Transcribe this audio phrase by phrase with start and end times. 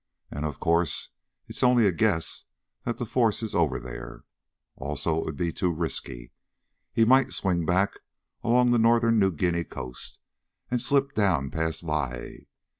[0.31, 1.11] And, of course,
[1.47, 2.45] it's only a guess
[2.85, 4.23] that the force is over there.
[4.75, 6.31] Also, it would be too risky.
[6.91, 7.99] He might swing back
[8.43, 10.17] along the northern New Guinea coast,
[10.71, 12.47] and slip down past Lae.